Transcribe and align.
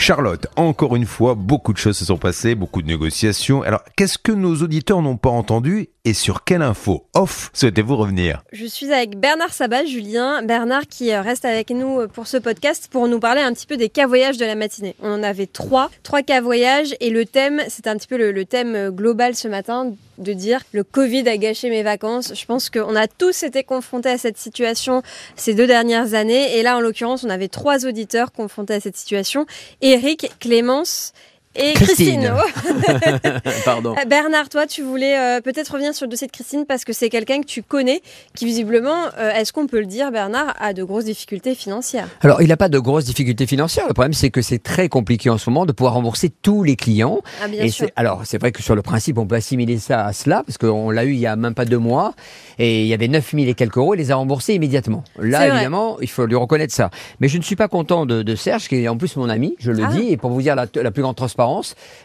Charlotte, 0.00 0.46
encore 0.54 0.94
une 0.94 1.06
fois, 1.06 1.34
beaucoup 1.34 1.72
de 1.72 1.78
choses 1.78 1.98
se 1.98 2.04
sont 2.04 2.18
passées, 2.18 2.54
beaucoup 2.54 2.82
de 2.82 2.86
négociations. 2.86 3.62
Alors, 3.62 3.82
qu'est-ce 3.96 4.16
que 4.16 4.30
nos 4.30 4.54
auditeurs 4.62 5.02
n'ont 5.02 5.16
pas 5.16 5.28
entendu 5.28 5.88
et 6.04 6.14
sur 6.14 6.44
quelle 6.44 6.62
info 6.62 7.04
off 7.14 7.50
souhaitez-vous 7.52 7.96
revenir? 7.96 8.42
Je 8.52 8.64
suis 8.64 8.90
avec 8.92 9.18
Bernard 9.18 9.52
Sabat, 9.52 9.84
Julien. 9.84 10.42
Bernard 10.42 10.86
qui 10.88 11.12
euh, 11.12 11.20
reste 11.20 11.44
avec 11.44 11.70
nous 11.70 12.00
euh, 12.00 12.06
pour 12.06 12.28
ce 12.28 12.36
podcast 12.36 12.88
pour 12.90 13.08
nous 13.08 13.18
parler 13.18 13.42
un 13.42 13.52
petit 13.52 13.66
peu 13.66 13.76
des 13.76 13.90
cas 13.90 14.06
voyages 14.06 14.38
de 14.38 14.46
la 14.46 14.54
matinée. 14.54 14.94
On 15.02 15.12
en 15.12 15.22
avait 15.22 15.46
trois, 15.46 15.90
trois 16.04 16.22
cas 16.22 16.40
voyages 16.40 16.94
et 17.00 17.10
le 17.10 17.26
thème, 17.26 17.60
c'est 17.68 17.88
un 17.88 17.96
petit 17.96 18.06
peu 18.06 18.16
le, 18.16 18.32
le 18.32 18.44
thème 18.46 18.74
euh, 18.74 18.90
global 18.90 19.34
ce 19.34 19.48
matin 19.48 19.92
de 20.18 20.32
dire 20.32 20.62
le 20.72 20.82
Covid 20.84 21.28
a 21.28 21.36
gâché 21.36 21.70
mes 21.70 21.82
vacances. 21.82 22.32
Je 22.34 22.46
pense 22.46 22.70
qu'on 22.70 22.96
a 22.96 23.06
tous 23.06 23.42
été 23.42 23.62
confrontés 23.62 24.10
à 24.10 24.18
cette 24.18 24.38
situation 24.38 25.02
ces 25.36 25.54
deux 25.54 25.66
dernières 25.66 26.14
années. 26.14 26.56
Et 26.56 26.62
là, 26.62 26.76
en 26.76 26.80
l'occurrence, 26.80 27.24
on 27.24 27.30
avait 27.30 27.48
trois 27.48 27.86
auditeurs 27.86 28.32
confrontés 28.32 28.74
à 28.74 28.80
cette 28.80 28.96
situation. 28.96 29.46
Eric, 29.90 30.32
Clémence 30.38 31.14
et 31.58 31.72
Christine. 31.74 32.32
Pardon. 33.64 33.94
Euh, 33.98 34.04
Bernard, 34.06 34.48
toi, 34.48 34.66
tu 34.66 34.82
voulais 34.82 35.18
euh, 35.18 35.40
peut-être 35.40 35.68
revenir 35.72 35.94
sur 35.94 36.06
le 36.06 36.10
dossier 36.10 36.26
de 36.26 36.32
Christine 36.32 36.64
parce 36.66 36.84
que 36.84 36.92
c'est 36.92 37.08
quelqu'un 37.08 37.40
que 37.40 37.46
tu 37.46 37.62
connais 37.62 38.00
qui, 38.34 38.44
visiblement, 38.44 38.96
euh, 39.18 39.30
est-ce 39.32 39.52
qu'on 39.52 39.66
peut 39.66 39.80
le 39.80 39.86
dire, 39.86 40.10
Bernard, 40.10 40.54
a 40.60 40.72
de 40.72 40.82
grosses 40.82 41.04
difficultés 41.04 41.54
financières? 41.54 42.08
Alors, 42.22 42.42
il 42.42 42.48
n'a 42.48 42.56
pas 42.56 42.68
de 42.68 42.78
grosses 42.78 43.04
difficultés 43.04 43.46
financières. 43.46 43.86
Le 43.88 43.94
problème, 43.94 44.12
c'est 44.12 44.30
que 44.30 44.42
c'est 44.42 44.62
très 44.62 44.88
compliqué 44.88 45.30
en 45.30 45.38
ce 45.38 45.50
moment 45.50 45.66
de 45.66 45.72
pouvoir 45.72 45.94
rembourser 45.94 46.30
tous 46.42 46.62
les 46.62 46.76
clients. 46.76 47.20
Ah, 47.42 47.48
bien 47.48 47.64
Et 47.64 47.68
sûr. 47.70 47.88
alors, 47.96 48.22
c'est 48.24 48.38
vrai 48.38 48.52
que 48.52 48.62
sur 48.62 48.74
le 48.74 48.82
principe, 48.82 49.18
on 49.18 49.26
peut 49.26 49.36
assimiler 49.36 49.78
ça 49.78 50.04
à 50.06 50.12
cela, 50.12 50.42
parce 50.46 50.58
qu'on 50.58 50.90
l'a 50.90 51.04
eu 51.04 51.12
il 51.12 51.18
y 51.18 51.26
a 51.26 51.36
même 51.36 51.54
pas 51.54 51.64
deux 51.64 51.78
mois, 51.78 52.14
et 52.58 52.82
il 52.82 52.86
y 52.88 52.94
avait 52.94 53.08
9000 53.08 53.48
et 53.48 53.54
quelques 53.54 53.76
euros, 53.76 53.94
il 53.94 53.98
les 53.98 54.10
a 54.10 54.16
remboursés 54.16 54.54
immédiatement. 54.54 55.04
Là, 55.18 55.48
évidemment, 55.48 55.98
il 56.00 56.08
faut 56.08 56.26
lui 56.26 56.36
reconnaître 56.36 56.74
ça. 56.74 56.90
Mais 57.20 57.28
je 57.28 57.38
ne 57.38 57.42
suis 57.42 57.56
pas 57.56 57.68
content 57.68 58.06
de, 58.06 58.22
de 58.22 58.34
Serge, 58.36 58.68
qui 58.68 58.76
est 58.76 58.88
en 58.88 58.96
plus 58.96 59.16
mon 59.16 59.28
ami, 59.28 59.54
je 59.58 59.72
le 59.72 59.84
Ah. 59.84 59.88
dis, 59.92 60.08
et 60.12 60.16
pour 60.16 60.30
vous 60.30 60.42
dire 60.42 60.54
la, 60.54 60.66
la 60.74 60.90
plus 60.90 61.02
grande 61.02 61.16
transparence, 61.16 61.47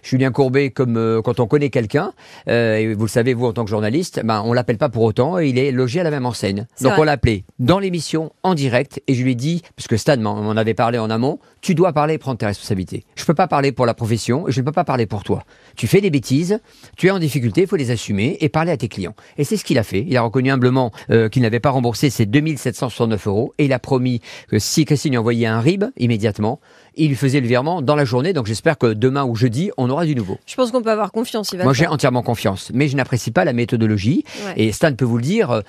Julien 0.01 0.31
Courbet, 0.31 0.69
comme 0.69 0.97
euh, 0.97 1.21
quand 1.21 1.39
on 1.39 1.47
connaît 1.47 1.69
quelqu'un, 1.69 2.13
euh, 2.47 2.77
et 2.77 2.93
vous 2.93 3.05
le 3.05 3.09
savez, 3.09 3.33
vous, 3.33 3.45
en 3.45 3.53
tant 3.53 3.63
que 3.63 3.69
journaliste, 3.69 4.21
ben, 4.23 4.41
on 4.45 4.53
l'appelle 4.53 4.77
pas 4.77 4.89
pour 4.89 5.03
autant, 5.03 5.39
et 5.39 5.47
il 5.47 5.57
est 5.57 5.71
logé 5.71 5.99
à 5.99 6.03
la 6.03 6.11
même 6.11 6.25
enseigne. 6.25 6.65
Donc, 6.81 6.91
vrai. 6.91 7.01
on 7.01 7.03
l'a 7.03 7.13
appelé 7.13 7.45
dans 7.59 7.79
l'émission, 7.79 8.31
en 8.43 8.55
direct, 8.55 9.01
et 9.07 9.13
je 9.13 9.23
lui 9.23 9.31
ai 9.31 9.35
dit, 9.35 9.61
parce 9.75 9.87
que 9.87 9.97
Stan 9.97 10.17
m'en 10.17 10.51
avait 10.51 10.73
parlé 10.73 10.97
en 10.97 11.09
amont, 11.09 11.39
tu 11.61 11.75
dois 11.75 11.93
parler 11.93 12.15
et 12.15 12.17
prendre 12.17 12.37
tes 12.37 12.45
responsabilités. 12.45 13.03
Je 13.15 13.25
peux 13.25 13.33
pas 13.33 13.47
parler 13.47 13.71
pour 13.71 13.85
la 13.85 13.93
profession, 13.93 14.47
et 14.47 14.51
je 14.51 14.61
ne 14.61 14.65
peux 14.65 14.71
pas 14.71 14.83
parler 14.83 15.05
pour 15.05 15.23
toi. 15.23 15.43
Tu 15.75 15.87
fais 15.87 16.01
des 16.01 16.09
bêtises, 16.09 16.59
tu 16.97 17.07
es 17.07 17.11
en 17.11 17.19
difficulté, 17.19 17.61
il 17.61 17.67
faut 17.67 17.75
les 17.75 17.91
assumer 17.91 18.37
et 18.41 18.49
parler 18.49 18.71
à 18.71 18.77
tes 18.77 18.87
clients. 18.87 19.15
Et 19.37 19.43
c'est 19.43 19.57
ce 19.57 19.63
qu'il 19.63 19.77
a 19.77 19.83
fait. 19.83 20.05
Il 20.07 20.17
a 20.17 20.21
reconnu 20.21 20.51
humblement 20.51 20.91
euh, 21.09 21.29
qu'il 21.29 21.41
n'avait 21.41 21.59
pas 21.59 21.69
remboursé 21.69 22.09
ses 22.09 22.25
2769 22.25 23.27
euros, 23.27 23.53
et 23.57 23.65
il 23.65 23.73
a 23.73 23.79
promis 23.79 24.21
que 24.47 24.59
si 24.59 24.85
Christine 24.85 25.11
lui 25.11 25.17
envoyait 25.17 25.47
un 25.47 25.59
RIB 25.59 25.85
immédiatement, 25.97 26.59
il 26.95 27.09
lui 27.09 27.15
faisait 27.15 27.39
le 27.39 27.47
virement 27.47 27.81
dans 27.81 27.95
la 27.95 28.05
journée. 28.05 28.33
Donc 28.33 28.45
j'espère 28.45 28.77
que 28.77 28.93
demain 28.93 29.23
ou 29.23 29.35
jeudi, 29.35 29.71
on 29.77 29.89
aura 29.89 30.05
du 30.05 30.15
nouveau. 30.15 30.37
Je 30.45 30.55
pense 30.55 30.71
qu'on 30.71 30.81
peut 30.81 30.91
avoir 30.91 31.11
confiance. 31.11 31.53
Va 31.53 31.63
Moi, 31.63 31.73
j'ai 31.73 31.87
entièrement 31.87 32.23
confiance, 32.23 32.71
mais 32.73 32.87
je 32.87 32.95
n'apprécie 32.95 33.31
pas 33.31 33.45
la 33.45 33.53
méthodologie. 33.53 34.23
Ouais. 34.45 34.53
Et 34.57 34.71
Stan 34.71 34.93
peut 34.93 35.05
vous 35.05 35.17
le 35.17 35.23
dire, 35.23 35.51
euh, 35.51 35.61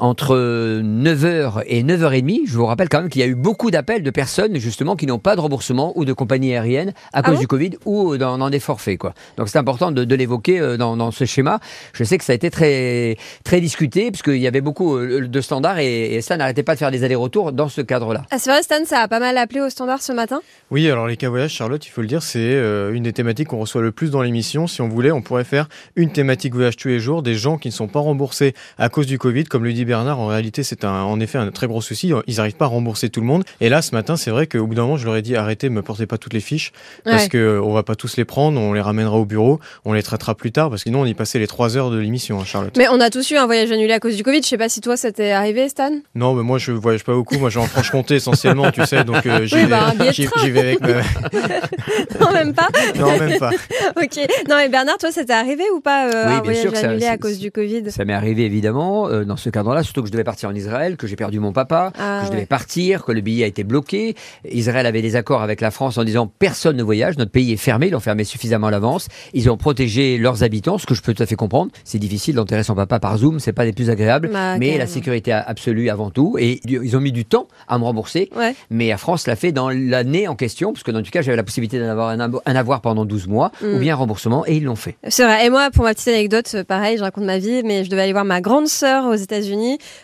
entre 0.00 0.34
9h 0.82 1.62
et 1.66 1.82
9h30, 1.82 2.42
je 2.46 2.56
vous 2.56 2.66
rappelle 2.66 2.88
quand 2.88 3.00
même 3.00 3.10
qu'il 3.10 3.20
y 3.20 3.24
a 3.24 3.26
eu 3.26 3.34
beaucoup 3.34 3.70
d'appels 3.70 4.02
de 4.02 4.10
personnes 4.10 4.56
justement 4.56 4.96
qui 4.96 5.06
n'ont 5.06 5.18
pas 5.18 5.36
de 5.36 5.40
remboursement 5.40 5.92
ou 5.96 6.04
de 6.04 6.12
compagnie 6.12 6.52
aérienne 6.52 6.92
à 7.12 7.22
cause 7.22 7.34
bon 7.34 7.40
du 7.40 7.46
Covid 7.46 7.70
ou 7.84 8.16
dans, 8.16 8.38
dans 8.38 8.50
des 8.50 8.60
forfaits. 8.60 8.98
Quoi. 8.98 9.14
Donc 9.36 9.48
c'est 9.48 9.58
important 9.58 9.92
de, 9.92 10.04
de 10.04 10.14
l'évoquer 10.14 10.58
euh, 10.58 10.76
dans, 10.76 10.96
dans 10.96 11.10
ce 11.10 11.24
schéma. 11.26 11.60
Je 11.92 12.02
sais 12.04 12.18
que 12.18 12.24
ça 12.24 12.32
a 12.32 12.34
été 12.34 12.50
très, 12.50 13.16
très 13.44 13.60
discuté 13.60 14.10
puisqu'il 14.10 14.38
y 14.38 14.46
avait 14.46 14.62
beaucoup 14.62 14.96
euh, 14.96 15.28
de 15.28 15.40
standards 15.40 15.78
et, 15.78 16.14
et 16.14 16.20
Stan 16.22 16.38
n'arrêtait 16.38 16.62
pas 16.62 16.74
de 16.74 16.78
faire 16.78 16.90
des 16.90 17.04
allers-retours 17.04 17.52
dans 17.52 17.68
ce 17.68 17.82
cadre-là. 17.82 18.22
Ah, 18.30 18.38
c'est 18.38 18.50
vrai, 18.50 18.62
Stan, 18.62 18.84
ça 18.86 19.00
a 19.00 19.08
pas 19.08 19.20
mal 19.20 19.36
appelé 19.36 19.60
au 19.60 19.68
standard 19.68 20.00
ce 20.00 20.12
matin? 20.12 20.40
Oui, 20.70 20.90
alors 20.90 21.06
les 21.06 21.16
cas 21.16 21.28
voyages, 21.28 21.52
Charlotte, 21.52 21.84
il 21.86 21.90
faut 21.90 22.00
le 22.00 22.06
dire, 22.06 22.22
c'est 22.22 22.38
euh, 22.38 22.92
une 22.92 23.02
des 23.02 23.12
thématiques 23.12 23.48
qu'on 23.48 23.58
reçoit 23.58 23.82
le 23.82 23.92
plus 23.92 24.10
dans 24.10 24.22
l'émission. 24.22 24.66
Si 24.66 24.80
on 24.80 24.88
voulait, 24.88 25.10
on 25.10 25.20
pourrait 25.20 25.44
faire 25.44 25.68
une 25.96 26.10
thématique 26.10 26.54
voyage 26.54 26.76
tous 26.76 26.88
les 26.88 27.00
jours, 27.00 27.22
des 27.22 27.34
gens 27.34 27.58
qui 27.58 27.68
ne 27.68 27.72
sont 27.72 27.88
pas 27.88 28.00
remboursés 28.00 28.54
à 28.78 28.88
cause 28.88 29.06
du 29.06 29.18
Covid. 29.18 29.44
Comme 29.44 29.64
le 29.64 29.72
dit 29.72 29.84
Bernard, 29.90 30.20
en 30.20 30.28
réalité, 30.28 30.62
c'est 30.62 30.84
un, 30.84 31.02
en 31.02 31.18
effet 31.18 31.36
un 31.36 31.50
très 31.50 31.66
gros 31.66 31.80
souci. 31.80 32.12
Ils 32.28 32.36
n'arrivent 32.36 32.54
pas 32.54 32.66
à 32.66 32.68
rembourser 32.68 33.10
tout 33.10 33.20
le 33.20 33.26
monde. 33.26 33.42
Et 33.60 33.68
là, 33.68 33.82
ce 33.82 33.92
matin, 33.92 34.16
c'est 34.16 34.30
vrai 34.30 34.46
qu'au 34.46 34.64
bout 34.68 34.74
d'un 34.76 34.82
moment, 34.82 34.96
je 34.96 35.04
leur 35.04 35.16
ai 35.16 35.22
dit 35.22 35.34
arrêtez, 35.34 35.68
me 35.68 35.82
portez 35.82 36.06
pas 36.06 36.16
toutes 36.16 36.32
les 36.32 36.38
fiches, 36.40 36.70
parce 37.04 37.24
Ouais. 37.24 37.28
que 37.28 37.60
on 37.60 37.72
va 37.72 37.82
pas 37.82 37.96
tous 37.96 38.16
les 38.16 38.24
prendre, 38.24 38.60
on 38.60 38.72
les 38.72 38.80
ramènera 38.80 39.16
au 39.18 39.24
bureau, 39.24 39.58
on 39.84 39.92
les 39.92 40.02
traitera 40.04 40.36
plus 40.36 40.52
tard, 40.52 40.70
parce 40.70 40.84
que 40.84 40.88
sinon, 40.90 41.00
on 41.00 41.06
y 41.06 41.14
passait 41.14 41.40
les 41.40 41.48
trois 41.48 41.76
heures 41.76 41.90
de 41.90 41.98
l'émission, 41.98 42.40
hein, 42.40 42.44
Charlotte. 42.44 42.72
Mais 42.78 42.86
on 42.88 43.00
a 43.00 43.10
tous 43.10 43.28
eu 43.32 43.36
un 43.36 43.46
voyage 43.46 43.72
annulé 43.72 43.92
à 43.92 43.98
cause 43.98 44.14
du 44.16 44.22
Covid. 44.22 44.42
Je 44.42 44.46
sais 44.48 44.58
pas 44.58 44.68
si 44.68 44.80
toi, 44.80 44.96
ça 44.96 45.10
t'est 45.10 45.32
arrivé, 45.32 45.68
Stan 45.68 45.90
Non, 46.14 46.34
mais 46.34 46.44
moi, 46.44 46.58
je 46.58 46.70
voyage 46.70 47.02
pas 47.02 47.14
beaucoup. 47.14 47.36
Moi, 47.38 47.50
je 47.50 47.58
vais 47.58 47.64
en 47.64 47.68
Franche-Comté 47.68 48.14
essentiellement, 48.14 48.70
tu 48.70 48.84
sais, 48.86 49.02
donc 49.02 49.26
euh, 49.26 49.44
j'y 49.44 49.56
Oui, 49.56 49.60
vais, 49.62 49.66
bah, 49.66 49.92
j'y- 50.12 50.50
vais 50.52 50.60
avec 50.60 50.80
ma... 50.80 50.88
Non, 52.20 52.32
même 52.32 52.54
pas. 52.54 52.68
Non, 52.98 53.18
même 53.18 53.38
pas. 53.38 53.50
ok. 53.96 54.16
Non, 54.48 54.56
mais 54.56 54.68
Bernard, 54.68 54.98
toi, 54.98 55.10
ça 55.10 55.24
t'est 55.24 55.32
arrivé 55.32 55.64
ou 55.74 55.80
pas 55.80 56.06
euh, 56.08 56.24
Oui, 56.28 56.32
un 56.34 56.42
voyage 56.42 56.62
sûr 56.62 56.72
que 56.72 56.78
ça- 56.78 56.90
annulé 56.90 57.06
à 57.06 57.18
cause 57.18 57.38
du 57.38 57.50
Covid? 57.50 57.90
Ça 57.90 58.04
m'est 58.04 58.12
arrivé 58.12 58.44
évidemment 58.44 59.08
euh, 59.08 59.24
dans 59.24 59.36
ce 59.36 59.50
cadre-là, 59.50 59.79
surtout 59.82 60.02
que 60.02 60.08
je 60.08 60.12
devais 60.12 60.24
partir 60.24 60.48
en 60.48 60.54
Israël, 60.54 60.96
que 60.96 61.06
j'ai 61.06 61.16
perdu 61.16 61.40
mon 61.40 61.52
papa, 61.52 61.92
Ah, 61.98 62.20
que 62.20 62.26
je 62.26 62.30
ouais. 62.30 62.36
devais 62.36 62.46
partir, 62.46 63.04
que 63.04 63.12
le 63.12 63.20
billet 63.20 63.44
a 63.44 63.46
été 63.46 63.64
bloqué. 63.64 64.14
Israël 64.50 64.86
avait 64.86 65.02
des 65.02 65.16
accords 65.16 65.42
avec 65.42 65.60
la 65.60 65.70
France 65.70 65.98
en 65.98 66.04
disant 66.04 66.26
personne 66.38 66.76
ne 66.76 66.82
voyage, 66.82 67.16
notre 67.18 67.30
pays 67.30 67.52
est 67.52 67.56
fermé, 67.56 67.86
ils 67.88 67.90
l'ont 67.92 68.00
fermé 68.00 68.24
suffisamment 68.24 68.68
à 68.68 68.70
l'avance. 68.70 69.08
Ils 69.34 69.50
ont 69.50 69.56
protégé 69.56 70.18
leurs 70.18 70.42
habitants, 70.42 70.78
ce 70.78 70.86
que 70.86 70.94
je 70.94 71.02
peux 71.02 71.14
tout 71.14 71.22
à 71.22 71.26
fait 71.26 71.36
comprendre. 71.36 71.70
C'est 71.84 71.98
difficile 71.98 72.34
d'enterrer 72.34 72.62
son 72.62 72.74
papa 72.74 72.98
par 73.00 73.16
Zoom, 73.18 73.40
c'est 73.40 73.52
pas 73.52 73.64
des 73.64 73.72
plus 73.72 73.90
agréables, 73.90 74.30
Bah, 74.32 74.56
mais 74.58 74.78
la 74.78 74.86
sécurité 74.86 75.32
absolue 75.32 75.88
avant 75.90 76.10
tout. 76.10 76.36
Et 76.38 76.60
ils 76.66 76.96
ont 76.96 77.00
mis 77.00 77.12
du 77.12 77.24
temps 77.24 77.48
à 77.68 77.78
me 77.78 77.84
rembourser. 77.84 78.30
Ouais. 78.36 78.54
Mais 78.70 78.86
Air 78.88 79.00
France 79.00 79.26
l'a 79.26 79.36
fait 79.36 79.52
dans 79.52 79.70
l'année 79.70 80.28
en 80.28 80.34
question, 80.36 80.72
parce 80.72 80.82
que 80.82 80.90
dans 80.90 81.02
tout 81.02 81.10
cas, 81.10 81.22
j'avais 81.22 81.36
la 81.36 81.42
possibilité 81.44 81.78
d'en 81.78 81.88
avoir 81.88 82.08
un, 82.10 82.20
avoir 82.56 82.80
pendant 82.80 83.04
12 83.04 83.26
mois, 83.28 83.50
Mm. 83.62 83.74
ou 83.74 83.78
bien 83.78 83.94
un 83.94 83.96
remboursement, 83.96 84.44
et 84.46 84.56
ils 84.56 84.64
l'ont 84.64 84.76
fait. 84.76 84.96
C'est 85.08 85.24
vrai. 85.24 85.46
Et 85.46 85.50
moi, 85.50 85.70
pour 85.70 85.84
ma 85.84 85.94
petite 85.94 86.08
anecdote, 86.08 86.56
pareil, 86.66 86.96
je 86.98 87.02
raconte 87.02 87.24
ma 87.24 87.38
vie, 87.38 87.62
mais 87.64 87.84
je 87.84 87.90
devais 87.90 88.02
aller 88.02 88.12
voir 88.12 88.24
ma 88.24 88.40
grande 88.40 88.66
sœur 88.68 89.06
aux 89.06 89.14
États-Unis. 89.14 89.59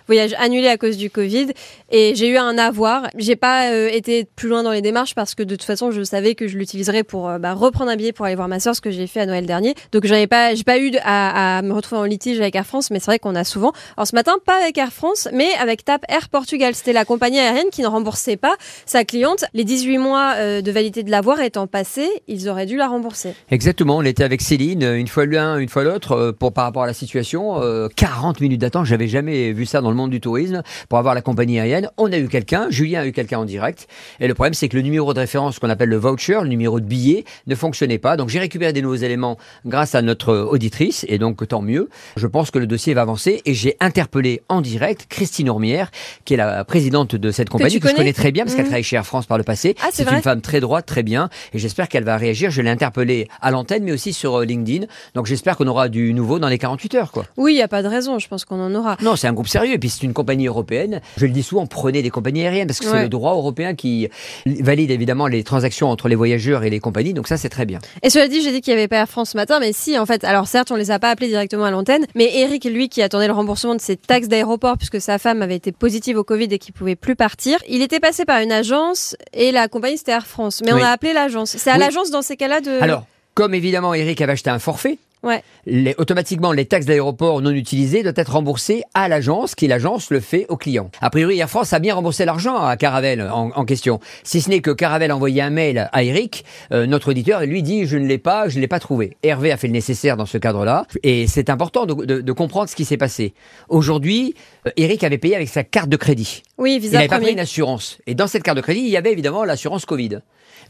Voyage 0.06 0.34
annulé 0.38 0.68
à 0.68 0.76
cause 0.76 0.96
du 0.96 1.10
Covid. 1.10 1.48
Et 1.90 2.14
j'ai 2.14 2.28
eu 2.28 2.36
un 2.36 2.58
avoir. 2.58 3.08
J'ai 3.16 3.36
pas 3.36 3.70
euh, 3.70 3.88
été 3.88 4.24
plus 4.24 4.48
loin 4.48 4.62
dans 4.62 4.72
les 4.72 4.82
démarches 4.82 5.14
parce 5.14 5.34
que 5.34 5.42
de 5.42 5.54
toute 5.54 5.64
façon, 5.64 5.90
je 5.90 6.02
savais 6.02 6.34
que 6.34 6.48
je 6.48 6.58
l'utiliserais 6.58 7.04
pour 7.04 7.28
euh, 7.28 7.38
bah, 7.38 7.54
reprendre 7.54 7.90
un 7.90 7.96
billet 7.96 8.12
pour 8.12 8.26
aller 8.26 8.34
voir 8.34 8.48
ma 8.48 8.60
sœur, 8.60 8.74
ce 8.74 8.80
que 8.80 8.90
j'ai 8.90 9.06
fait 9.06 9.20
à 9.20 9.26
Noël 9.26 9.46
dernier. 9.46 9.74
Donc, 9.92 10.06
j'en 10.06 10.16
ai 10.16 10.26
pas, 10.26 10.54
j'ai 10.54 10.64
pas 10.64 10.78
eu 10.78 10.92
à, 11.02 11.62
me 11.62 11.72
retrouver 11.72 12.00
en 12.00 12.04
litige 12.04 12.40
avec 12.40 12.54
Air 12.54 12.66
France, 12.66 12.90
mais 12.90 12.98
c'est 12.98 13.06
vrai 13.06 13.18
qu'on 13.18 13.34
a 13.34 13.44
souvent. 13.44 13.72
Alors, 13.96 14.06
ce 14.06 14.14
matin, 14.14 14.34
pas 14.44 14.60
avec 14.62 14.78
Air 14.78 14.92
France, 14.92 15.28
mais 15.32 15.48
avec 15.60 15.84
TAP 15.84 16.04
Air 16.08 16.28
Portugal. 16.28 16.74
C'était 16.74 16.92
la 16.92 17.04
compagnie 17.04 17.38
aérienne 17.38 17.70
qui 17.70 17.82
ne 17.82 17.86
remboursait 17.86 18.36
pas 18.36 18.56
sa 18.84 19.04
cliente. 19.04 19.44
Les 19.54 19.64
18 19.64 19.98
mois 19.98 20.34
euh, 20.36 20.60
de 20.62 20.70
validité 20.70 21.02
de 21.02 21.10
l'avoir 21.10 21.40
étant 21.40 21.66
passés, 21.66 22.08
ils 22.28 22.48
auraient 22.48 22.66
dû 22.66 22.76
la 22.76 22.88
rembourser. 22.88 23.34
Exactement, 23.50 23.96
on 23.96 24.02
était 24.02 24.24
avec 24.24 24.40
Céline, 24.40 24.82
une 24.82 25.08
fois 25.08 25.26
l'un, 25.26 25.58
une 25.58 25.68
fois 25.68 25.84
l'autre, 25.84 26.32
pour 26.38 26.52
par 26.52 26.64
rapport 26.64 26.82
à 26.82 26.86
la 26.86 26.94
situation. 26.94 27.62
euh, 27.62 27.88
40 27.94 28.40
minutes 28.40 28.60
d'attente, 28.60 28.86
j'avais 28.86 29.08
jamais 29.08 29.45
vu 29.52 29.66
ça 29.66 29.80
dans 29.80 29.90
le 29.90 29.96
monde 29.96 30.10
du 30.10 30.20
tourisme 30.20 30.62
pour 30.88 30.98
avoir 30.98 31.14
la 31.14 31.22
compagnie 31.22 31.58
aérienne. 31.58 31.88
On 31.96 32.10
a 32.12 32.18
eu 32.18 32.28
quelqu'un, 32.28 32.66
Julien 32.70 33.00
a 33.00 33.06
eu 33.06 33.12
quelqu'un 33.12 33.38
en 33.38 33.44
direct. 33.44 33.86
Et 34.20 34.28
le 34.28 34.34
problème, 34.34 34.54
c'est 34.54 34.68
que 34.68 34.76
le 34.76 34.82
numéro 34.82 35.12
de 35.14 35.18
référence 35.20 35.58
qu'on 35.58 35.70
appelle 35.70 35.88
le 35.88 35.96
voucher, 35.96 36.38
le 36.42 36.48
numéro 36.48 36.80
de 36.80 36.84
billet, 36.86 37.24
ne 37.46 37.54
fonctionnait 37.54 37.98
pas. 37.98 38.16
Donc 38.16 38.28
j'ai 38.28 38.38
récupéré 38.38 38.72
des 38.72 38.82
nouveaux 38.82 38.94
éléments 38.96 39.36
grâce 39.64 39.94
à 39.94 40.02
notre 40.02 40.34
auditrice, 40.34 41.04
et 41.08 41.18
donc 41.18 41.46
tant 41.48 41.62
mieux. 41.62 41.88
Je 42.16 42.26
pense 42.26 42.50
que 42.50 42.58
le 42.58 42.66
dossier 42.66 42.94
va 42.94 43.02
avancer 43.02 43.42
et 43.44 43.54
j'ai 43.54 43.76
interpellé 43.80 44.42
en 44.48 44.60
direct 44.60 45.06
Christine 45.08 45.48
Ormière, 45.48 45.90
qui 46.24 46.34
est 46.34 46.36
la 46.36 46.64
présidente 46.64 47.14
de 47.16 47.30
cette 47.30 47.48
compagnie 47.50 47.74
tu 47.74 47.80
que, 47.80 47.88
je 47.88 47.94
connais 47.94 48.12
très 48.12 48.32
bien 48.32 48.44
parce 48.44 48.54
qu'elle 48.54 48.64
Mhm. 48.64 48.70
travaille 48.70 48.82
chez 48.84 48.96
Air 48.96 49.06
France 49.06 49.26
par 49.26 49.38
le 49.38 49.44
passé. 49.44 49.74
Ah, 49.82 49.88
c'est 49.92 50.10
une 50.10 50.22
femme 50.22 50.40
très 50.40 50.60
droite, 50.60 50.86
très 50.86 51.02
bien, 51.02 51.28
et 51.52 51.58
j'espère 51.58 51.88
qu'elle 51.88 52.04
va 52.04 52.16
réagir. 52.16 52.50
Je 52.50 52.62
l'ai 52.62 52.70
interpellée 52.70 53.28
à 53.40 53.50
l'antenne, 53.50 53.84
mais 53.84 53.92
aussi 53.92 54.12
sur 54.12 54.40
euh, 54.40 54.44
LinkedIn. 54.44 54.86
Donc 55.14 55.26
j'espère 55.26 55.56
qu'on 55.56 55.66
aura 55.66 55.88
du 55.88 56.12
nouveau 56.14 56.38
dans 56.38 56.48
les 56.48 56.58
48 56.58 56.94
heures, 56.94 57.12
quoi. 57.12 57.24
Oui, 57.36 57.52
il 57.52 57.56
n'y 57.56 57.62
a 57.62 57.68
pas 57.68 57.82
de 57.82 57.88
raison. 57.88 58.18
Je 58.18 58.28
pense 58.28 58.44
qu'on 58.44 58.60
en 58.60 58.74
aura. 58.74 58.96
Non, 59.02 59.16
c'est 59.16 59.26
un 59.28 59.32
groupe 59.36 59.46
sérieux, 59.48 59.72
et 59.74 59.78
puis 59.78 59.88
c'est 59.88 60.02
une 60.02 60.12
compagnie 60.12 60.48
européenne. 60.48 61.00
Je 61.16 61.26
le 61.26 61.32
dis 61.32 61.44
souvent, 61.44 61.66
prenez 61.66 62.02
des 62.02 62.10
compagnies 62.10 62.42
aériennes, 62.42 62.66
parce 62.66 62.80
que 62.80 62.86
Ouais. 62.86 62.92
c'est 62.96 63.02
le 63.02 63.08
droit 63.08 63.34
européen 63.34 63.74
qui 63.76 64.08
valide 64.44 64.90
évidemment 64.90 65.28
les 65.28 65.44
transactions 65.44 65.88
entre 65.88 66.08
les 66.08 66.16
voyageurs 66.16 66.64
et 66.64 66.70
les 66.70 66.80
compagnies. 66.80 67.14
Donc 67.14 67.28
ça, 67.28 67.36
c'est 67.36 67.48
très 67.48 67.64
bien. 67.66 67.78
Et 68.02 68.10
cela 68.10 68.26
dit, 68.26 68.42
j'ai 68.42 68.50
dit 68.50 68.60
qu'il 68.60 68.72
n'y 68.74 68.78
avait 68.80 68.88
pas 68.88 68.96
Air 68.96 69.08
France 69.08 69.30
ce 69.30 69.36
matin, 69.36 69.60
mais 69.60 69.72
si, 69.72 69.96
en 69.98 70.06
fait, 70.06 70.24
alors 70.24 70.48
certes, 70.48 70.70
on 70.72 70.76
les 70.76 70.90
a 70.90 70.98
pas 70.98 71.10
appelés 71.10 71.28
directement 71.28 71.64
à 71.64 71.70
l'antenne, 71.70 72.06
mais 72.16 72.30
Eric, 72.40 72.64
lui, 72.64 72.88
qui 72.88 73.02
attendait 73.02 73.28
le 73.28 73.32
remboursement 73.32 73.74
de 73.76 73.80
ses 73.80 73.96
taxes 73.96 74.28
d'aéroport 74.28 74.76
puisque 74.78 75.00
sa 75.00 75.18
femme 75.18 75.42
avait 75.42 75.56
été 75.56 75.70
positive 75.70 76.16
au 76.18 76.24
Covid 76.24 76.48
et 76.50 76.58
qu'il 76.58 76.72
pouvait 76.74 76.96
plus 76.96 77.14
partir, 77.16 77.58
il 77.68 77.82
était 77.82 78.00
passé 78.00 78.24
par 78.24 78.40
une 78.40 78.52
agence 78.52 79.16
et 79.34 79.52
la 79.52 79.68
compagnie 79.68 79.98
c'était 79.98 80.12
Air 80.12 80.26
France. 80.26 80.62
Mais 80.64 80.72
on 80.72 80.76
a 80.82 80.88
appelé 80.88 81.12
l'agence. 81.12 81.50
C'est 81.56 81.70
à 81.70 81.74
Oui. 81.74 81.80
l'agence 81.80 82.10
dans 82.10 82.22
ces 82.22 82.36
cas-là 82.36 82.60
de. 82.60 82.70
Alors, 82.80 83.04
comme 83.34 83.54
évidemment 83.54 83.92
Eric 83.94 84.20
avait 84.22 84.32
acheté 84.32 84.50
un 84.50 84.58
forfait, 84.58 84.98
Ouais. 85.26 85.42
Les- 85.66 85.94
automatiquement, 85.98 86.52
les 86.52 86.64
taxes 86.64 86.86
d'aéroport 86.86 87.42
non 87.42 87.50
utilisées 87.50 88.02
doivent 88.02 88.14
être 88.16 88.32
remboursées 88.32 88.82
à 88.94 89.08
l'agence, 89.08 89.54
qui 89.54 89.66
l'agence 89.66 90.10
le 90.10 90.20
fait 90.20 90.46
au 90.48 90.56
client. 90.56 90.90
A 91.00 91.10
priori, 91.10 91.38
Air 91.40 91.50
France 91.50 91.72
a 91.72 91.78
bien 91.80 91.94
remboursé 91.94 92.24
l'argent 92.24 92.56
à 92.56 92.76
Caravelle 92.76 93.20
en, 93.22 93.50
en 93.54 93.64
question. 93.64 94.00
Si 94.22 94.40
ce 94.40 94.48
n'est 94.48 94.60
que 94.60 94.70
Caravelle 94.70 95.10
a 95.10 95.16
envoyé 95.16 95.42
un 95.42 95.50
mail 95.50 95.88
à 95.92 96.02
Eric, 96.04 96.44
euh, 96.72 96.86
notre 96.86 97.10
auditeur, 97.10 97.42
et 97.42 97.46
lui 97.46 97.62
dit 97.62 97.86
je 97.86 97.96
ne 97.98 98.06
l'ai 98.06 98.18
pas, 98.18 98.48
je 98.48 98.56
ne 98.56 98.60
l'ai 98.60 98.68
pas 98.68 98.78
trouvé. 98.80 99.16
Hervé 99.22 99.50
a 99.52 99.56
fait 99.56 99.66
le 99.66 99.72
nécessaire 99.72 100.16
dans 100.16 100.26
ce 100.26 100.38
cadre-là, 100.38 100.86
et 101.02 101.26
c'est 101.26 101.50
important 101.50 101.84
de, 101.86 101.94
de- 102.04 102.20
de 102.20 102.32
comprendre 102.32 102.68
ce 102.70 102.76
qui 102.76 102.84
s'est 102.84 102.96
passé. 102.96 103.34
Aujourd'hui, 103.68 104.34
euh, 104.66 104.70
Eric 104.76 105.02
avait 105.04 105.18
payé 105.18 105.34
avec 105.34 105.48
sa 105.48 105.64
carte 105.64 105.88
de 105.88 105.96
crédit. 105.96 106.42
Oui, 106.58 106.74
Il 106.76 106.80
Visa 106.80 106.98
n'avait 106.98 107.08
pas 107.08 107.18
pris 107.18 107.32
une 107.32 107.40
assurance. 107.40 107.98
Et 108.06 108.14
dans 108.14 108.26
cette 108.28 108.42
carte 108.44 108.56
de 108.56 108.62
crédit, 108.62 108.80
il 108.80 108.88
y 108.88 108.96
avait 108.96 109.12
évidemment 109.12 109.44
l'assurance 109.44 109.84
Covid. 109.86 110.20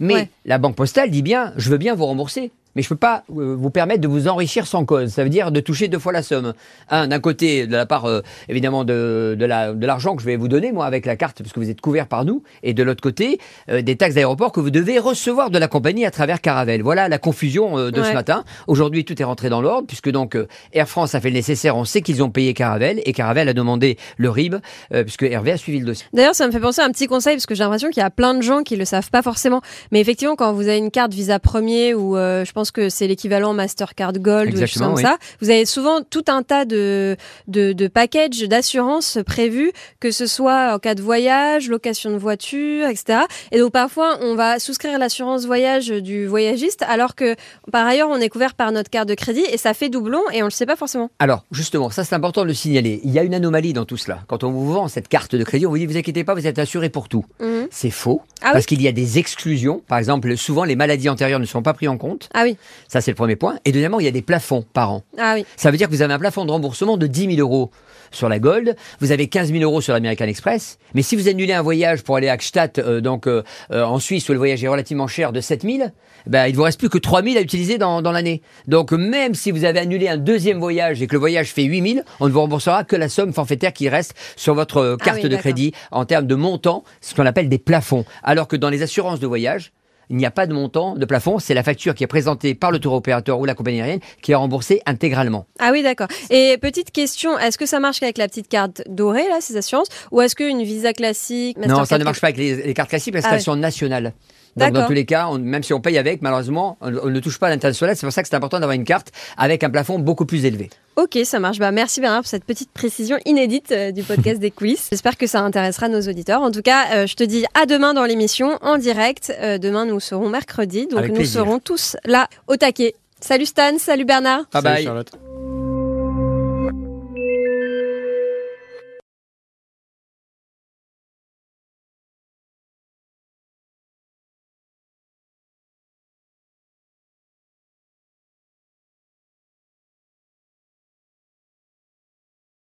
Mais 0.00 0.14
Ouais. 0.14 0.29
la 0.44 0.59
banque 0.59 0.76
postale 0.76 1.11
dit 1.11 1.23
bien, 1.23 1.52
je 1.56 1.70
veux 1.70 1.79
bien 1.79 1.94
vous 1.94 2.06
rembourser. 2.06 2.50
Mais 2.76 2.82
je 2.82 2.88
peux 2.88 2.94
pas 2.96 3.25
euh, 3.37 3.56
vous 3.58 3.70
permettre 3.70 4.00
de 4.02 4.06
vous 4.08 4.28
enrichir 4.28 4.67
sans 4.67 4.84
cause. 4.84 5.08
Ça 5.11 5.25
veut 5.25 5.31
dire 5.31 5.50
de 5.50 5.58
toucher 5.61 5.88
deux 5.88 5.99
fois 5.99 6.12
la 6.12 6.23
somme. 6.23 6.52
Un, 6.90 7.08
d'un 7.08 7.19
côté, 7.19 7.67
de 7.67 7.73
la 7.73 7.87
part 7.87 8.05
euh, 8.05 8.20
évidemment 8.49 8.84
de, 8.84 9.34
de 9.38 9.44
la- 9.44 9.73
de 9.73 9.87
l'argent 9.87 10.14
que 10.14 10.23
je 10.23 10.26
vais 10.26 10.37
vous 10.37 10.46
donner, 10.49 10.70
moi, 10.73 10.87
avec 10.87 11.06
la 11.06 11.17
carte, 11.17 11.38
parce 11.43 11.52
que 11.52 11.58
vous 11.58 11.70
êtes 11.70 11.81
couvert 11.81 12.06
par 12.06 12.25
nous. 12.25 12.43
Et 12.62 12.75
de 12.75 12.82
l'autre 12.82 13.00
côté, 13.02 13.38
euh, 13.70 13.82
des 13.82 13.96
taxes 13.96 14.14
d'aéroport 14.14 14.52
que 14.52 14.61
vous 14.61 14.70
devez 14.70 14.99
recevoir 14.99 15.50
de 15.50 15.58
la 15.58 15.69
compagnie 15.69 16.05
à 16.06 16.11
travers 16.11 16.40
Caravelle. 16.40 16.82
Voilà 16.82 17.08
la 17.08 17.19
confusion 17.19 17.78
euh, 17.78 17.90
de 17.90 18.02
ce 18.02 18.12
matin. 18.12 18.44
Aujourd'hui, 18.67 19.05
tout 19.05 19.20
est 19.20 19.25
rentré 19.25 19.49
dans 19.49 19.61
l'ordre, 19.62 19.87
puisque 19.87 20.11
donc 20.11 20.37
Air 20.73 20.87
France 20.88 21.14
a 21.14 21.20
fait 21.20 21.31
le 21.31 21.34
nécessaire. 21.34 21.76
On 21.76 21.84
sait 21.87 22.02
qu'ils 22.02 22.23
ont 22.23 22.31
payé 22.31 22.52
Caravelle. 22.55 23.00
Et 23.06 23.12
Caravelle 23.14 23.49
a 23.49 23.55
demandé 23.55 23.96
le 24.19 24.28
RIB, 24.28 24.56
puisque 24.90 25.23
Hervé 25.23 25.52
a 25.52 25.56
suivi 25.56 25.78
le 25.81 25.87
dossier. 25.87 26.06
D'ailleurs, 26.12 26.34
ça 26.34 26.46
me 26.46 26.52
fait 26.52 26.61
penser 26.61 26.82
à 26.82 26.84
un 26.84 26.90
petit 26.90 27.06
conseil 27.06 27.37
parce 27.37 27.46
que 27.46 27.55
j'ai 27.55 27.62
l'impression 27.64 27.88
qu'il 27.88 28.02
y 28.02 28.05
a 28.06 28.11
plein 28.11 28.34
de 28.34 28.43
gens 28.43 28.62
qui 28.62 28.76
le 28.76 28.84
savent 28.84 29.11
pas 29.11 29.23
forcément. 29.23 29.62
Mais 29.93 30.00
effectivement, 30.00 30.37
quand 30.37 30.52
vous 30.52 30.69
avez 30.69 30.76
une 30.78 30.90
carte 30.90 31.14
Visa 31.14 31.38
Premier 31.38 31.94
ou 31.94 32.17
je 32.17 32.52
pense 32.52 32.66
que 32.71 32.89
c'est 32.89 33.07
l'équivalent 33.07 33.53
Mastercard 33.53 34.13
Gold 34.15 34.49
ou 34.49 34.53
Exactement, 34.53 34.87
comme 34.87 34.97
oui. 34.97 35.03
ça, 35.03 35.17
vous 35.41 35.51
avez 35.51 35.65
souvent 35.65 36.03
tout 36.03 36.25
un 36.29 36.43
tas 36.43 36.65
de 36.65 37.17
de, 37.49 37.73
de 37.73 37.89
packages 37.89 38.41
d'assurance 38.43 39.19
prévus, 39.27 39.73
que 40.01 40.11
ce 40.11 40.27
soit 40.27 40.75
en 40.75 40.79
cas 40.79 40.95
de 40.95 41.03
voyage, 41.03 41.69
location 41.69 42.11
de 42.11 42.17
voiture, 42.17 42.87
etc. 42.89 43.21
Et 43.53 43.59
donc 43.59 43.73
parfois, 43.73 44.19
on 44.23 44.35
va 44.35 44.59
souscrire 44.59 44.99
l'assurance 44.99 45.47
voyage 45.47 45.89
du 45.89 46.27
voyagiste 46.27 46.85
alors 46.89 47.15
que 47.15 47.37
par 47.73 47.87
ailleurs, 47.87 48.09
on 48.11 48.17
est 48.17 48.29
couvert 48.29 48.55
par 48.55 48.73
notre 48.73 48.91
carte 48.91 49.09
de 49.09 49.15
crédit 49.15 49.45
et 49.51 49.57
ça 49.57 49.75
fait 49.75 49.89
doublon 49.89 50.23
et 50.33 50.43
on 50.43 50.47
le 50.47 50.51
sait 50.51 50.67
pas 50.67 50.77
forcément. 50.77 51.11
Alors, 51.19 51.45
justement, 51.51 51.91
ça 51.91 52.05
c'est 52.05 52.15
important 52.15 52.43
de 52.43 52.49
le 52.49 52.55
signaler. 52.55 53.01
Il 53.05 53.11
y 53.11 53.19
a 53.19 53.23
une 53.23 53.35
anomalie 53.35 53.73
dans 53.73 53.85
tout 53.85 53.97
cela. 53.97 54.21
Quand 54.27 54.45
on 54.45 54.51
vous 54.51 54.73
vend 54.73 54.89
cette 54.89 55.09
carte 55.09 55.35
de 55.35 55.45
crédit, 55.45 55.67
on 55.67 55.71
vous 55.71 55.79
dit, 55.79 55.87
vous 55.87 55.97
inquiétez 55.97 56.25
pas, 56.25 56.35
vous 56.35 56.47
êtes 56.47 56.59
assuré 56.59 56.89
pour 56.91 57.09
tout. 57.09 57.25
Mhm. 57.41 57.69
C'est 57.71 57.91
faux. 57.91 58.23
Ah 58.43 58.49
oui 58.49 58.53
parce 58.53 58.67
qu'il 58.67 58.83
y 58.83 58.89
a 58.89 58.93
des 58.93 59.19
exclusions. 59.19 59.83
Par 59.89 59.99
exemple, 59.99 60.37
souvent 60.37 60.65
les 60.65 60.77
maladies 60.77 61.09
antérieures 61.09 61.41
ne 61.41 61.47
sont 61.47 61.62
pas 61.62 61.73
prises 61.75 61.89
en 61.89 61.99
compte. 61.99 62.29
Ah 62.35 62.43
oui, 62.45 62.56
Ça, 62.88 63.00
c'est 63.00 63.11
le 63.11 63.17
premier 63.17 63.37
point. 63.37 63.58
Et 63.64 63.73
deuxièmement, 63.73 64.00
il 64.00 64.05
y 64.05 64.08
a 64.08 64.12
des 64.12 64.23
plafonds 64.23 64.64
par 64.73 64.91
an. 64.93 65.03
ah 65.19 65.35
oui. 65.37 65.44
Ça 65.56 65.70
veut 65.70 65.76
dire 65.76 65.88
que 65.88 65.93
vous 65.93 66.03
avez 66.03 66.14
un 66.14 66.19
plafond 66.19 66.44
de 66.44 66.50
remboursement 66.50 66.97
de 66.97 67.06
10 67.06 67.37
000 67.37 67.41
euros 67.41 67.70
sur 68.11 68.29
la 68.29 68.38
Gold, 68.38 68.76
vous 69.00 69.12
avez 69.12 69.29
15 69.29 69.53
000 69.53 69.62
euros 69.62 69.81
sur 69.81 69.93
l'American 69.93 70.26
Express, 70.26 70.79
mais 70.94 71.03
si 71.03 71.17
vous 71.17 71.29
annulez 71.29 71.53
un 71.53 71.62
voyage 71.62 72.03
pour 72.03 72.17
aller 72.17 72.29
à 72.29 72.37
Gstaad, 72.37 72.79
euh, 72.79 73.00
donc 73.00 73.26
euh, 73.26 73.43
euh, 73.73 73.85
en 73.85 73.99
Suisse, 73.99 74.29
où 74.29 74.32
le 74.32 74.38
voyage 74.38 74.62
est 74.62 74.69
relativement 74.69 75.06
cher, 75.06 75.32
de 75.32 75.41
7 75.41 75.62
000, 75.62 75.88
ben, 76.26 76.47
il 76.47 76.56
vous 76.56 76.62
reste 76.62 76.79
plus 76.79 76.88
que 76.88 76.99
3 76.99 77.23
000 77.23 77.37
à 77.37 77.41
utiliser 77.41 77.79
dans, 77.79 78.03
dans 78.03 78.12
l'année. 78.12 78.43
Donc 78.67 78.93
même 78.93 79.35
si 79.35 79.50
vous 79.50 79.64
avez 79.64 79.79
annulé 79.79 80.09
un 80.09 80.17
deuxième 80.17 80.59
voyage 80.59 81.02
et 81.02 81.06
que 81.06 81.12
le 81.12 81.19
voyage 81.19 81.49
fait 81.49 81.64
8 81.64 81.94
000, 81.94 82.05
on 82.20 82.26
ne 82.26 82.32
vous 82.32 82.41
remboursera 82.41 82.85
que 82.85 82.97
la 82.97 83.09
somme 83.09 83.32
forfaitaire 83.32 83.73
qui 83.73 83.88
reste 83.88 84.14
sur 84.37 84.55
votre 84.55 84.97
Ah 85.00 85.05
carte 85.05 85.20
oui, 85.23 85.29
de 85.29 85.37
crédit 85.37 85.73
en 85.91 86.05
termes 86.05 86.26
de 86.26 86.35
montant, 86.35 86.85
ce 87.00 87.14
qu'on 87.14 87.26
appelle 87.26 87.49
des 87.49 87.59
plafonds. 87.59 88.05
Alors 88.23 88.49
que 88.49 88.56
dans 88.56 88.70
les 88.70 88.82
assurances 88.82 89.20
de 89.20 89.26
voyage, 89.26 89.73
il 90.11 90.17
n'y 90.17 90.26
a 90.26 90.31
pas 90.31 90.47
de 90.47 90.53
montant 90.53 90.94
de 90.94 91.05
plafond, 91.05 91.38
c'est 91.38 91.55
la 91.55 91.62
facture 91.62 91.94
qui 91.94 92.05
est 92.05 92.06
présentée 92.06 92.55
par 92.55 92.70
le 92.70 92.79
tour 92.79 92.93
opérateur 92.94 93.38
ou 93.41 93.44
la 93.44 93.55
compagnie 93.55 93.81
aérienne 93.81 94.00
qui 94.23 94.32
est 94.32 94.37
remboursée 94.37 94.81
intégralement. 94.87 95.47
Ah 95.58 95.70
oui, 95.73 95.82
d'accord. 95.82 96.08
Et 96.31 96.58
petite 96.58 96.91
question, 96.93 97.38
est-ce 97.38 97.58
que 97.58 97.67
ça 97.67 97.81
marche 97.81 98.00
qu'avec 98.00 98.19
la 98.19 98.29
petite 98.29 98.49
carte 98.49 98.82
dorée, 98.88 99.29
là, 99.29 99.38
ces 99.41 99.56
assurances 99.56 99.88
Ou 100.12 100.20
est-ce 100.20 100.37
qu'une 100.37 100.62
Visa 100.62 100.93
classique 100.93 101.58
Non, 101.58 101.85
ça 101.85 101.99
ne 101.99 102.05
marche 102.05 102.20
pas 102.20 102.29
avec 102.29 102.38
les, 102.38 102.56
les 102.62 102.75
cartes 102.75 102.91
classiques 102.91 103.12
parce 103.14 103.25
Ah 103.26 103.31
qu'elles 103.31 103.38
oui. 103.38 103.44
sont 103.44 103.56
nationales. 103.56 104.12
Donc 104.56 104.73
dans 104.73 104.87
tous 104.87 104.93
les 104.93 105.05
cas, 105.05 105.26
on- 105.29 105.38
même 105.38 105.62
si 105.62 105.73
on 105.75 105.81
paye 105.81 105.99
avec, 105.99 106.23
malheureusement, 106.23 106.79
on, 106.81 106.94
on 106.97 107.11
ne 107.11 107.20
touche 107.20 107.38
pas 107.38 107.49
à 107.49 107.50
l'international. 107.50 107.94
C'est 107.97 108.06
pour 108.06 108.12
ça 108.12 108.23
que 108.23 108.29
c'est 108.29 108.37
important 108.37 108.58
d'avoir 108.58 108.75
une 108.75 108.85
carte 108.85 109.12
avec 109.37 109.62
un 109.64 109.70
plafond 109.70 109.99
beaucoup 109.99 110.25
plus 110.26 110.44
élevé. 110.44 110.70
Ok, 110.97 111.19
ça 111.25 111.38
marche. 111.38 111.58
Bah, 111.58 111.73
merci 111.73 112.00
Bernard 112.00 112.20
pour 112.23 112.29
cette 112.29 112.44
petite 112.44 112.70
précision 112.73 113.19
inédite 113.26 113.70
euh, 113.73 113.93
du 113.93 114.03
podcast 114.03 114.41
des 114.41 114.50
coulisses. 114.50 114.88
J'espère 114.91 115.17
que 115.19 115.26
ça 115.26 115.41
intéressera 115.43 115.88
nos 115.88 116.00
auditeurs. 116.00 116.41
En 116.41 116.50
tout 116.50 116.62
cas, 116.62 116.85
euh, 116.94 117.06
je 117.06 117.14
te 117.17 117.25
dis 117.25 117.44
à 117.55 117.67
demain 117.67 117.93
dans 117.93 118.05
l'émission, 118.06 118.58
en 118.62 118.79
direct. 118.79 119.32
Euh, 119.43 119.58
demain, 119.58 119.85
nous 119.85 120.00
serons 120.00 120.31
mercredi, 120.31 120.87
donc 120.87 120.99
Avec 121.00 121.11
nous 121.11 121.17
plaisir. 121.17 121.41
serons 121.43 121.59
tous 121.59 121.97
là 122.06 122.29
au 122.47 122.56
taquet. 122.56 122.94
Salut 123.20 123.47
Stan, 123.47 123.76
salut 123.79 124.05
Bernard. 124.05 124.44
Bye 124.52 124.62
Salut 124.62 124.75
bye. 124.75 124.85
Charlotte. 124.85 125.25